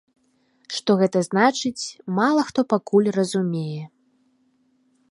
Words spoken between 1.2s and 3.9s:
значыць, мала хто пакуль разумее.